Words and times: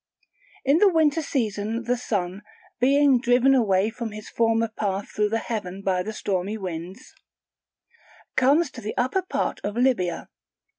In 0.65 0.79
the 0.79 0.89
winter 0.89 1.21
season 1.21 1.83
the 1.83 1.95
Sun, 1.95 2.41
being 2.79 3.19
driven 3.21 3.53
away 3.53 3.91
from 3.91 4.13
his 4.13 4.29
former 4.29 4.67
path 4.67 5.09
through 5.11 5.29
the 5.29 5.37
heaven 5.37 5.83
by 5.83 6.01
the 6.01 6.11
stormy 6.11 6.57
winds, 6.57 7.13
comes 8.35 8.71
to 8.71 8.81
the 8.81 8.97
upper 8.97 9.21
parts 9.21 9.61
of 9.63 9.77
Libya. 9.77 10.27